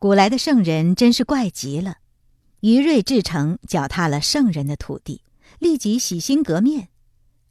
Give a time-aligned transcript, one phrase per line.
[0.00, 1.96] 古来的圣人真是怪极了。
[2.60, 5.22] 于睿至诚脚踏了圣人的土地，
[5.58, 6.88] 立即洗心革面。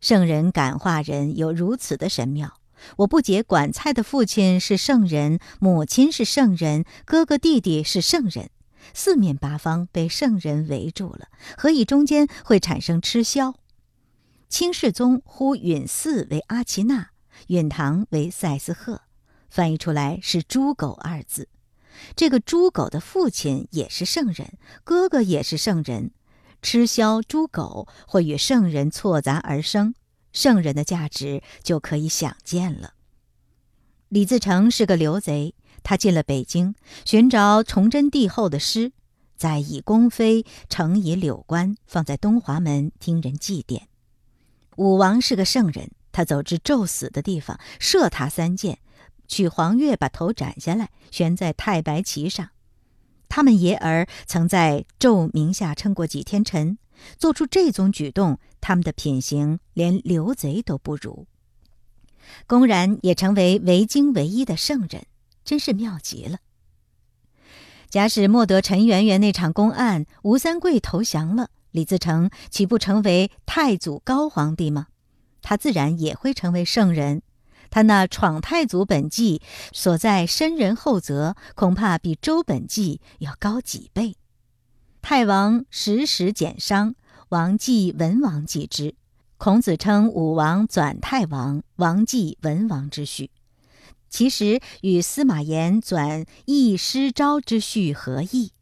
[0.00, 2.54] 圣人感化人有如此的神妙。
[2.96, 8.50] 我不解管菜的父亲是圣人，母亲是圣人，哥哥弟弟是圣人，
[8.92, 13.54] 四面八方被圣人围住了，何以中间会产生吃枭？
[14.48, 17.10] 清世宗呼允嗣为阿奇那，
[17.46, 19.02] 允堂为赛斯赫，
[19.48, 21.48] 翻译出来是“猪狗”二字。
[22.16, 26.10] 这个猪狗的父亲也是圣人，哥哥也是圣人，
[26.60, 29.94] 吃枭猪狗会与圣人错杂而生。
[30.32, 32.94] 圣人的价值就可以想见了。
[34.08, 38.92] 李自成是个刘贼，他进了北京，寻找崇祯帝后的诗，
[39.36, 43.82] 在以宫妃乘以柳官，放在东华门听人祭奠。
[44.76, 48.78] 武王是个圣人，他走至纣死的地方，射他三箭，
[49.32, 52.50] 取黄钺把头斩下来，悬在太白旗上。
[53.30, 56.76] 他们爷儿曾在纣名下称过几天臣。
[57.16, 61.26] 做出这种举动，他们的品行连刘贼都不如。
[62.46, 65.06] 公然也成为维京唯一的圣人，
[65.42, 66.38] 真是妙极了。
[67.88, 74.88] 假使莫得陈圆圆那场公案，吴三桂投降了，李自成岂不成为太祖高皇帝吗？
[75.40, 77.22] 他自然也会成为圣人。
[77.72, 79.40] 他那闯太祖本纪
[79.72, 84.14] 所在深人厚泽，恐怕比周本纪要高几倍。
[85.00, 86.94] 太王时时减伤，
[87.30, 88.94] 王继文王继之。
[89.38, 93.30] 孔子称武王转太王，王继文王之序，
[94.10, 98.52] 其实与司马炎转易师昭之序何异？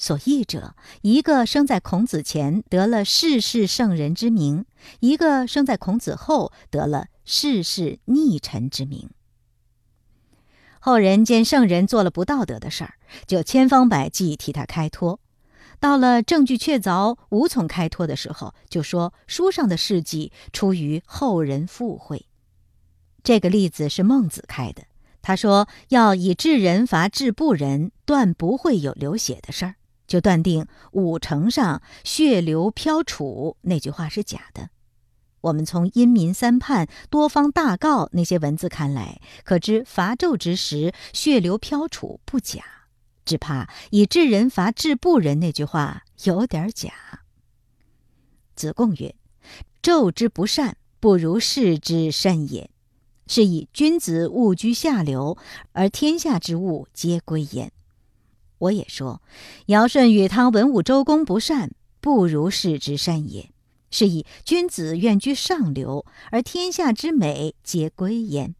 [0.00, 4.64] 所异者，一个生在孔子前得了世世圣人之名，
[5.00, 9.10] 一个生在孔子后得了世世逆臣之名。
[10.78, 12.94] 后人见圣人做了不道德的事儿，
[13.26, 15.20] 就千方百计替他开脱。
[15.78, 22.24] 到了证据确凿、无从开脱的时候，就说书上的事迹出于后人附会。
[23.22, 24.84] 这个例子是孟子开的，
[25.20, 29.74] 他说要以治人罚治不仁，断不会有流血的事儿，
[30.10, 34.70] 就断定五成上血流飘杵那句话是假的。
[35.42, 42.64] 我们从阴民三判、多方大告那些文字看来，可知伐纣之时血流飘杵不假。
[43.24, 46.90] 只怕以治人伐治不人那句话有点假。
[48.56, 49.14] 子贡曰
[49.80, 52.68] ：“纣之不善，不如士之甚也。
[53.28, 55.38] 是以君子务居下流，
[55.70, 57.70] 而天下之物皆归焉。”
[58.60, 59.20] 我也说
[59.66, 63.50] ：“尧舜禹汤文武周公不善，不如世之善也。
[63.90, 68.54] 是以君子愿居上流，而天下之美皆归焉。”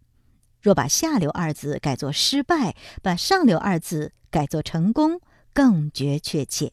[0.61, 5.21] 若把“下流”二字改作“失败”，把“上流”二字改作“成功”，
[5.53, 6.73] 更觉确切。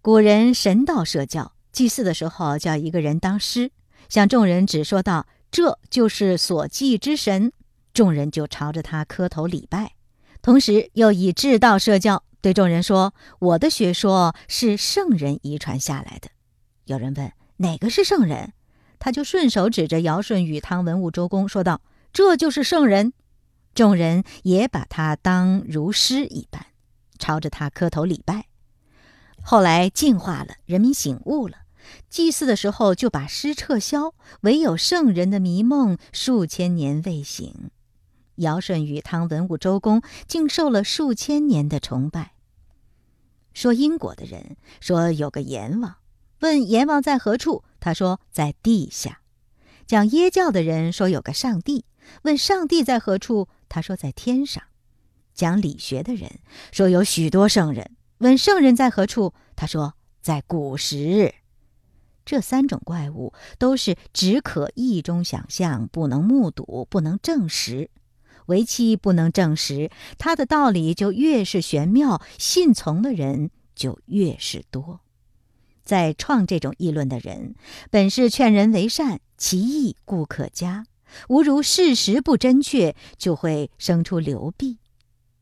[0.00, 3.72] 古人神道社教，祭祀的时候叫一个人当师，
[4.08, 7.52] 向众人只说道：“这就是所祭之神。”
[7.92, 9.95] 众人就朝着他磕头礼拜。
[10.46, 16.28] 同时又以智道社教，对众人说：“我的学说是圣人遗传下来的。”
[16.86, 18.52] 有人问：“哪个是圣人？”
[19.00, 21.80] 他就顺手指着尧舜禹汤文武周公说道
[22.14, 23.12] ：“这就是圣人。”
[23.74, 26.64] 众人也把他当如师一般，
[27.18, 28.46] 朝着他磕头礼拜。
[29.42, 31.56] 后来进化了，人民醒悟了，
[32.08, 37.72] 祭祀的时候就把诗撤销，唯有圣人的迷梦数千年未醒。
[38.36, 42.32] 尧舜禹汤文武周公竟受了数千年的崇拜。
[43.52, 45.96] 说因果的人说有个阎王。
[46.40, 47.64] 问阎王在何处？
[47.80, 49.20] 他说在地下。
[49.86, 51.86] 讲耶教的人说有个上帝。
[52.22, 53.48] 问上帝在何处？
[53.68, 54.62] 他说在天上。
[55.34, 56.40] 讲理学的人
[56.72, 57.96] 说有许多圣人。
[58.18, 59.32] 问圣人在何处？
[59.56, 61.34] 他说在古时。
[62.26, 67.88] 这三种怪物都是只可意中想象，不能目睹，不能证实。
[68.46, 75.00] 为其不能证实，他的道理就越是玄妙，信从的人就越是多。
[75.84, 77.54] 在创这种议论的人，
[77.90, 80.86] 本是劝人为善，其意固可嘉。
[81.28, 84.78] 无如事实不真确，就会生出流弊。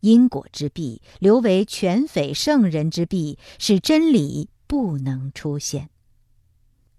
[0.01, 5.89] 因果之弊，流为权匪圣人之弊，使真理不能出现。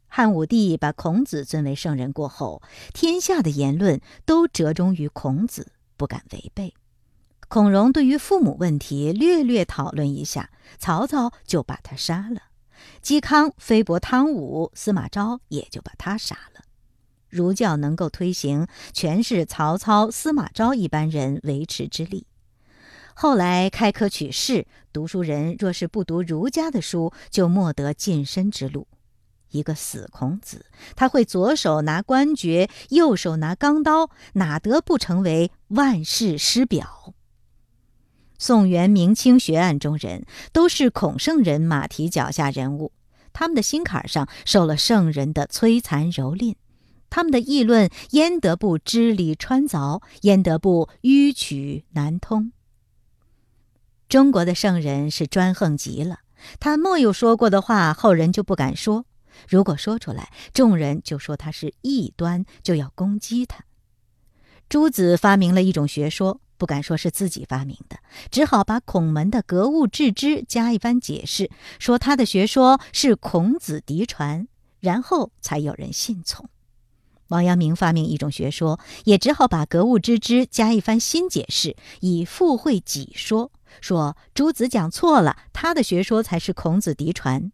[0.08, 2.64] 汉武帝把孔子尊为圣人过后，
[2.96, 6.74] 天下的言论都折中于孔子，不敢违背。
[7.48, 10.50] 孔融对于父母问题略略讨论一下，
[10.80, 12.42] 曹操就把他杀了。
[13.04, 16.62] 嵇康非薄汤武，司马昭也就把他杀了。
[17.30, 22.28] 儒教能够推行，全是曹操、司马昭一般人维持之力。
[23.14, 28.88] 后来开科取士，读书人若是不读儒家的书，就莫得晋升之路。
[29.56, 30.66] 一个死孔子，
[30.96, 37.14] 他会左手拿官爵，右手拿钢刀，哪得不成为万世师表？
[38.38, 42.92] 宋元明清学案中人，都是孔圣人马蹄脚下人物，
[43.32, 46.56] 他们的心坎上受了圣人的摧残蹂躏，
[47.10, 52.52] 他们的议论焉得不支离穿凿，焉得不迂曲难通？
[54.10, 56.20] 中国的圣人是专横极了，
[56.60, 59.06] 他莫有说过的话，后人就不敢说。
[59.48, 63.64] 如果说出来，众人就说他是异端，就要攻击他。
[64.68, 67.98] 朱子发明了一种学说，不敢说是自己发明的，
[68.32, 74.48] 只好把孔门的格物致知加一番解释，说他的学说是孔子嫡传，
[74.80, 76.50] 然后才有人信从。
[77.30, 83.52] 王阳明发明一种学说，也只好把格物致知加一番新解释，以附会己说，
[83.82, 87.52] 说朱子讲错了，他的学说才是孔子嫡传。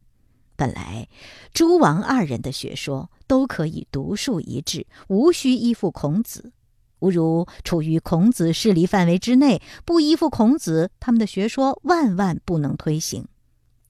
[0.61, 1.07] 本来，
[1.55, 6.51] 诸王二人的学说都可以独树一帜，无需依附孔子。
[6.99, 13.27] 吾如处于孔子势力范围之内，不依附孔子，他们的学说万万不能推行。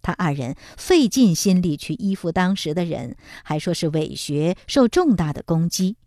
[0.02, 5.98] 他二人费尽心力去依附当时的人，还说是伪学，受重大的攻击。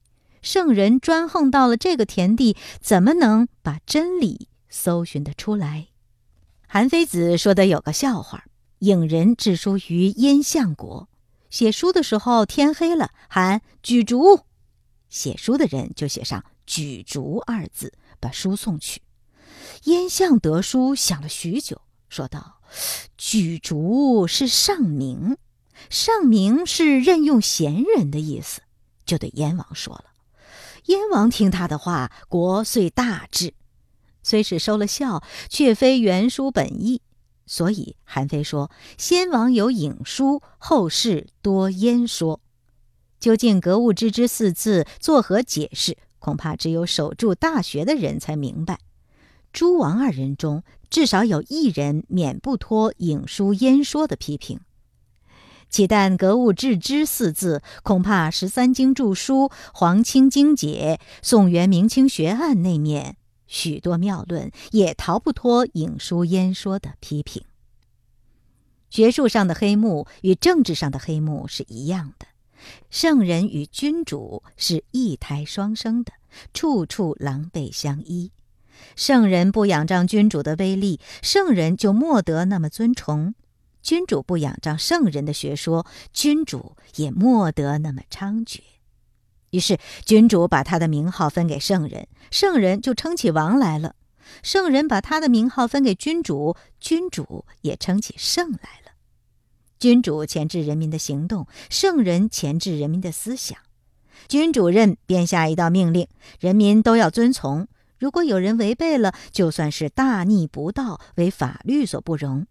[0.41, 5.89] 圣人专横到了这个田地，怎么能把真理搜寻得出来？
[6.67, 8.47] 韩非子说的有个笑话。
[8.85, 11.09] 影人致书于燕相国，
[11.49, 14.41] 写书的时候天黑了，喊举烛，
[15.09, 19.01] 写书的人就写上举烛二字，把书送去。
[19.85, 22.61] 燕相得书，想了许久，说道
[23.17, 25.39] ：“举烛是上明，
[25.89, 28.61] 上明是任用贤人的意思，
[29.07, 30.05] 就对燕王说了。
[30.87, 33.55] 燕王听他的话，国遂大治。
[34.23, 37.01] 虽是收了效，却非原书本意。”
[37.47, 42.41] 所以，韩非说：“先王有影书，后世多焉说。”
[43.21, 45.97] 究竟“格物致知”四字作何解释？
[46.19, 48.79] 恐怕只有守住大学的人才明白。
[49.53, 54.61] 诸王二人中，至少有一人免不脱影书焉说的批评。
[55.69, 63.17] 岂但“格物致知”四字，恐怕十三经注疏、黄清经解、宋元明清学案那面。
[63.47, 67.45] 许多妙论也逃不脱影书焉说的批评。
[68.91, 72.27] 学术上的黑幕与政治上的黑幕是一样的，
[72.91, 76.13] 圣人与君主是一胎双生的，
[76.53, 78.31] 处处狼狈相依。
[78.95, 83.33] 圣人不仰仗君主的威力，圣人就莫得那么尊崇；
[83.83, 88.61] 君主不仰仗圣人的学说，君主也莫得那么猖獗。
[89.55, 93.93] 于是，君主把他的名号分给圣人，圣人就称起王来了；
[94.43, 98.95] 圣人把他的名号分给君主，君主也称起圣来了。
[99.79, 103.57] 君主钳制人民的行动，圣人钳制人民的思想。
[104.27, 106.09] 君主任便下一道命令，
[106.41, 107.69] 人民都要遵从。
[108.01, 112.49] 如果有人违背了，就算是大逆不道，为法律所不容。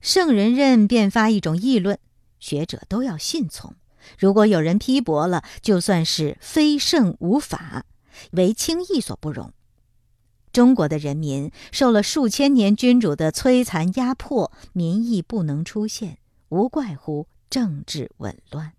[0.00, 1.98] 圣人任便发一种议论，
[2.38, 3.74] 学者都要信从。
[4.18, 7.84] 如果有人批驳了，就算是非圣无法，
[8.32, 9.52] 为轻易所不容。
[10.52, 18.72] 中国的人民受了数千年君主的摧残压迫，民意不能出现，无怪乎政治紊乱；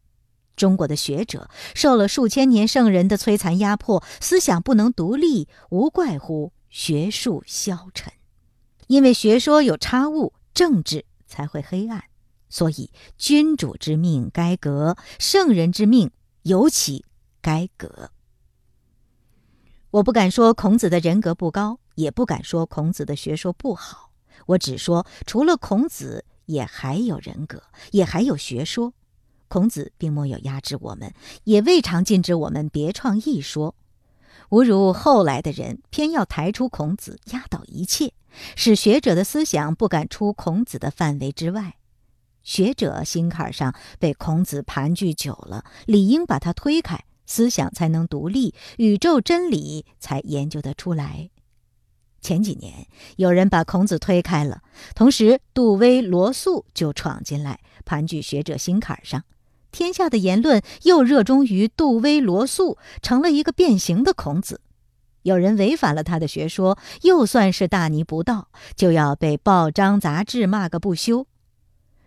[0.58, 8.12] 中国的学者受了数千年圣人的摧残压迫，思想不能独立，无怪乎学术消沉。
[8.88, 12.04] 因为学说有差误，政治才会黑暗。
[12.52, 16.12] 所以，君主之命该革，圣人之命
[16.44, 17.04] 尤其
[17.42, 18.12] 该革。
[19.90, 24.12] 我不敢说孔子的人格不高，也不敢说孔子的学说不好。
[24.46, 28.94] 我只说，除了孔子，也还有人格，也还有学说。
[29.48, 33.76] 孔子并没有压制我们，也未尝禁止我们别创一说。
[34.50, 38.14] 吾如后来的人，偏要抬出孔子，压倒一切，
[38.56, 41.76] 使学者的思想不敢出孔子的范围之外。
[42.44, 51.30] 学者心坎上被孔子盘踞久了，理应把他推开，思想才能独立，宇宙真理才研究得出来。
[52.22, 54.62] 前几年有人把孔子推开了，
[54.94, 59.24] 同时杜威、罗素就闯进来盘踞学者心坎上，
[59.72, 64.62] 天下的言论又热衷于杜威、罗素，成了一个变形的孔子。
[65.24, 71.26] 有人违反了他的学说，又算是大逆不道，就要被报章杂志骂个不休。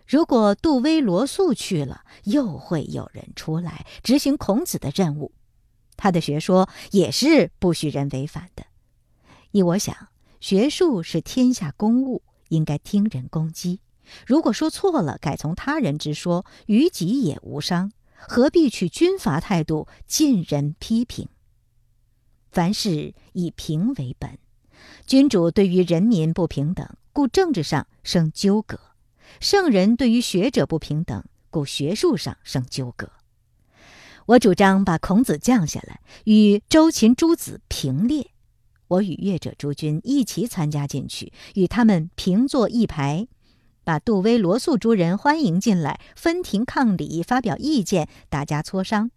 [0.07, 5.33] 如果杜威、罗素去了，又会有人出来执行孔子的任务。
[5.97, 8.65] 他的学说也是不许人违反的。
[9.53, 10.09] 依我想，
[10.41, 13.81] 学术是天下公务，应该听人攻击。
[14.27, 21.29] 如果说错了，改从他人之说，于己也无伤，何必取军阀态度，尽人批评？
[22.51, 24.39] 凡事以平为本。
[25.07, 28.77] 君主对于人民不平等，故政治上生纠葛；
[29.41, 33.11] 圣人对于学者不平等，故学术上生纠葛。
[34.27, 38.31] 我主张把孔子降下来，与周秦诸子平列。
[38.89, 43.29] 我与乐者诸君一起参加进去，与他们平坐一排，
[43.83, 49.11] 把杜威、罗素诸人欢迎进来，分庭抗礼，发表意见，大家磋商。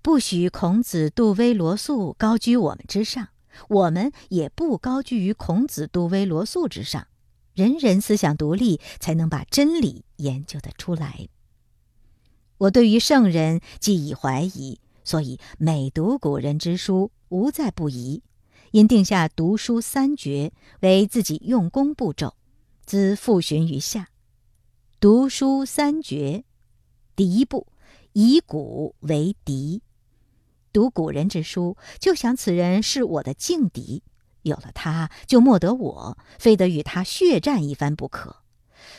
[0.00, 3.28] 不许孔子、杜威、罗素高居我们之上，
[3.68, 7.08] 我们也不高居于孔子、杜威、罗素之上。
[7.56, 11.26] 人人思想独立，才能把真理研究得出来。
[12.58, 18.22] 我对于圣人既已怀疑，所以每读古人之书，无再不疑。
[18.72, 22.34] 因定下读书三绝为自己用功步骤，
[22.84, 24.10] 兹复循于下。
[25.00, 26.44] 读书三绝，
[27.14, 27.66] 第一步，
[28.12, 29.80] 以古为敌。
[30.74, 34.02] 读古人之书，就想此人是我的劲敌，
[34.46, 38.36] 有了他，就莫得我，非得与他血战一番不可。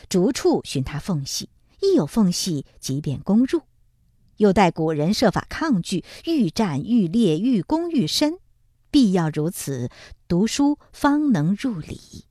[0.08, 1.50] 逐处寻他缝隙。
[1.80, 3.60] 一有缝隙，即便攻入；
[4.38, 8.38] 又待古人设法抗拒，愈战愈烈，愈攻愈深。
[8.90, 9.88] 必要如此，
[10.26, 12.24] 读书方能入理。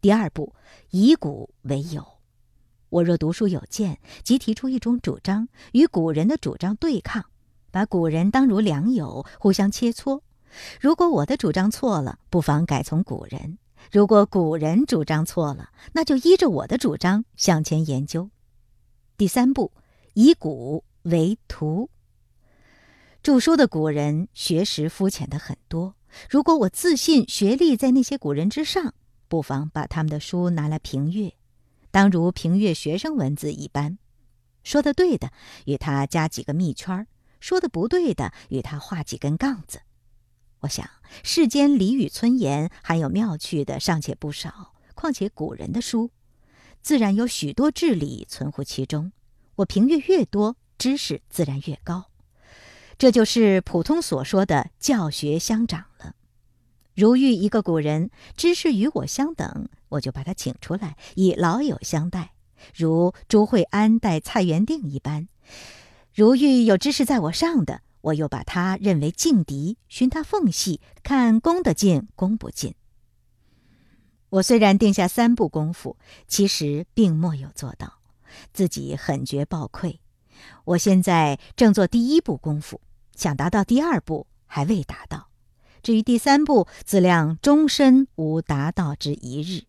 [0.00, 0.54] 第二步，
[0.90, 2.06] 以古为友。
[2.88, 7.26] 我若读书有见，即提出一种主张，与古人的主张对抗，
[7.70, 10.22] 把古人当如良友，互相切磋。
[10.80, 13.56] 如果我的主张错了，不妨改从古人；
[13.90, 18.30] 如果古人主张错了，那就依着我的主张向前研究。
[19.16, 19.72] 第三步，
[20.14, 21.90] 以古为图。
[23.22, 25.94] 著书的古人学识肤浅的很多，
[26.28, 28.94] 如果我自信学历在那些古人之上，
[29.28, 31.32] 不妨把他们的书拿来评阅，
[31.90, 33.98] 当如评阅学生文字一般。
[34.62, 35.30] 说的对的，
[35.64, 37.06] 与他加几个密圈儿；
[37.40, 39.80] 说的不对的，与他画几根杠子。
[40.64, 40.88] 我想
[41.22, 46.10] 世间俚语村言还有妙趣的尚且不少，况且古人的书。
[46.82, 49.12] 自然有许多智理存乎其中，
[49.56, 52.06] 我评阅越多，知识自然越高。
[52.96, 56.14] 这就是普通所说的教学相长了。
[56.94, 62.32] 如遇一个古人知识与我相等，我就把他请出来，以老友相待，
[62.74, 65.26] 如朱惠安待蔡元定一般；
[66.14, 72.74] 如遇有知识在我上的，我又把他认为劲敌，寻他缝隙，看攻得进，攻不进。
[74.28, 75.96] 我虽然定下三步功夫，
[76.26, 78.00] 其实并没有做到，
[78.52, 80.00] 自己很觉抱愧。
[80.64, 82.82] 我现在正做第一步功夫，
[83.16, 85.28] 想达到第二步还未达到。
[85.82, 89.64] 至于第三步，自量终身无达到之一日。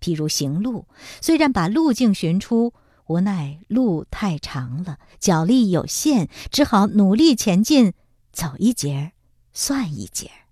[0.00, 0.86] 譬如行路，
[1.20, 2.72] 虽然把路径寻出，
[3.06, 7.92] 无奈路太长了，脚力有限，只好努力前进，
[8.32, 9.12] 走一截儿
[9.52, 10.45] 算一截儿。